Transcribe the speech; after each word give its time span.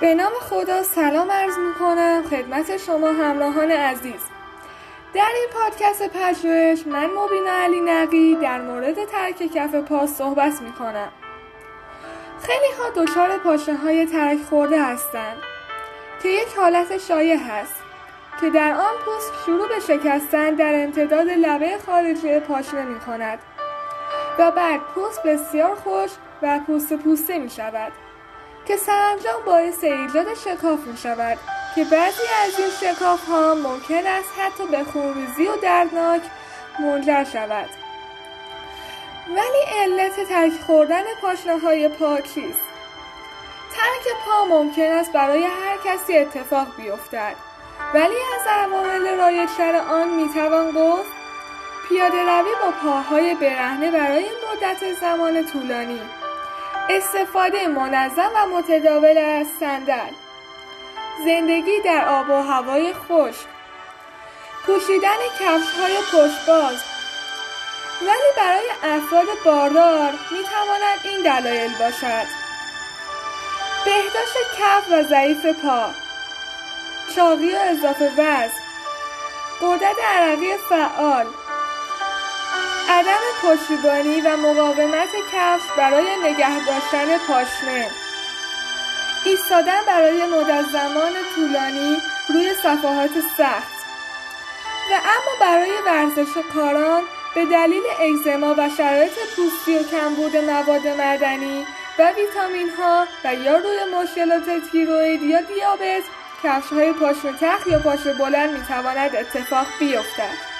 به 0.00 0.14
نام 0.14 0.32
خدا 0.40 0.82
سلام 0.82 1.30
عرض 1.30 1.58
می 1.58 1.74
کنم 1.74 2.22
خدمت 2.30 2.76
شما 2.76 3.08
همراهان 3.08 3.70
عزیز. 3.70 4.20
در 5.14 5.28
این 5.34 5.48
پادکست 5.52 6.08
پژوهش 6.08 6.86
من 6.86 7.06
مبینا 7.06 7.50
علی 7.50 7.80
نقی 7.80 8.34
در 8.34 8.60
مورد 8.60 9.04
ترک 9.04 9.52
کف 9.54 9.74
پا 9.74 10.06
صحبت 10.06 10.62
می 10.62 10.72
کنم 10.72 11.08
خیلی 12.42 12.72
ها 12.78 13.04
دچار 13.04 13.38
پاشنه 13.38 13.76
های 13.76 14.06
ترک 14.06 14.38
خورده 14.50 14.82
هستند 14.82 15.36
که 16.22 16.28
یک 16.28 16.48
حالت 16.56 16.98
شایع 16.98 17.36
هست 17.36 17.74
که 18.40 18.50
در 18.50 18.72
آن 18.72 18.94
پوست 19.04 19.32
شروع 19.46 19.68
به 19.68 19.80
شکستن 19.80 20.50
در 20.50 20.84
امتداد 20.84 21.26
لبه 21.28 21.78
خارجی 21.86 22.40
پاشنه 22.40 22.84
می 22.84 23.00
کند 23.00 23.38
و 24.38 24.50
بعد 24.50 24.80
پوست 24.80 25.22
بسیار 25.22 25.74
خوش 25.74 26.10
و 26.42 26.60
پوست 26.66 26.92
پوسته 26.92 27.38
می 27.38 27.50
شود 27.50 27.92
که 28.66 28.76
سرانجام 28.76 29.44
باعث 29.46 29.84
ایجاد 29.84 30.34
شکاف 30.34 30.80
می 30.80 30.96
شود 30.96 31.38
که 31.74 31.84
بعضی 31.84 32.22
از 32.44 32.58
این 32.58 32.70
شکاف 32.80 33.28
ها 33.28 33.54
ممکن 33.54 34.06
است 34.06 34.28
حتی 34.38 34.66
به 34.66 34.84
خونریزی 34.84 35.46
و 35.46 35.56
دردناک 35.56 36.22
منجر 36.80 37.24
شود. 37.24 37.68
ولی 39.28 39.80
علت 39.82 40.28
ترک 40.28 40.52
خوردن 40.66 41.02
پاشنه 41.20 41.58
های 41.58 41.88
پا 41.88 42.20
چیست؟ 42.20 42.60
ترک 43.76 44.16
پا 44.26 44.44
ممکن 44.44 44.92
است 44.92 45.12
برای 45.12 45.44
هر 45.44 45.76
کسی 45.84 46.18
اتفاق 46.18 46.66
بیفتد. 46.76 47.34
ولی 47.94 48.16
از 48.34 48.46
عوامل 48.46 49.18
رایجتر 49.18 49.76
آن 49.76 50.08
می‌توان 50.08 50.70
گفت 50.70 51.10
پیاده 51.88 52.22
روی 52.22 52.50
با 52.62 52.70
پاهای 52.82 53.34
برهنه 53.34 53.90
برای 53.90 54.24
مدت 54.24 55.00
زمان 55.00 55.46
طولانی. 55.46 56.00
استفاده 56.88 57.66
منظم 57.66 58.30
و 58.34 58.46
متداول 58.46 59.18
از 59.18 59.46
صندل. 59.60 60.12
زندگی 61.24 61.80
در 61.84 62.08
آب 62.08 62.30
و 62.30 62.42
هوای 62.42 62.92
خشک. 62.92 63.46
پوشیدن 64.66 65.16
کفش 65.40 65.78
های 65.80 65.96
پشتباز. 65.96 66.82
ولی 68.02 68.30
برای 68.36 68.70
افراد 68.82 69.26
باردار 69.44 70.10
می 70.10 70.44
تواند 70.44 71.00
این 71.04 71.22
دلایل 71.22 71.78
باشد. 71.78 72.26
بهداشت 73.84 74.36
کف 74.58 74.90
و 74.90 75.02
ضعیف 75.02 75.46
پا. 75.46 75.90
چاقی 77.14 77.54
و 77.54 77.58
اضافه 77.58 78.12
وزن. 78.12 78.52
قدرت 79.62 79.96
عرقی 80.14 80.56
فعال. 80.68 81.26
عدم 82.88 83.20
پشتیبانی 83.42 84.20
و 84.20 84.36
مقاومت 84.36 85.08
کفش 85.32 85.62
برای 85.76 86.06
نگه 86.22 86.66
داشتن 86.66 87.18
پاشنه 87.18 87.90
ایستادن 89.24 89.80
برای 89.86 90.26
مدت 90.26 90.64
زمان 90.72 91.12
طولانی 91.34 91.98
روی 92.28 92.54
صفحات 92.54 93.10
سخت 93.38 93.76
و 94.90 94.94
اما 94.94 95.40
برای 95.40 95.70
ورزش 95.86 96.38
کاران 96.54 97.02
به 97.34 97.46
دلیل 97.46 97.82
اگزما 98.00 98.54
و 98.58 98.68
شرایط 98.76 99.12
پوستی 99.36 99.78
و 99.78 99.82
کمبود 99.82 100.36
مواد 100.36 100.88
معدنی 100.88 101.66
و 101.98 102.12
ویتامین 102.12 102.70
ها 102.78 103.06
و 103.24 103.34
یا 103.34 103.56
روی 103.56 103.78
مشکلات 104.02 104.70
تیروید 104.72 105.22
یا 105.22 105.40
دیابت 105.40 106.02
کفش 106.42 106.72
های 106.72 106.92
پاشنه 106.92 107.32
تخت 107.40 107.66
یا 107.66 107.78
پاشنه 107.78 108.12
بلند 108.12 108.50
می 108.50 108.64
تواند 108.66 109.16
اتفاق 109.16 109.66
بیفتد. 109.78 110.55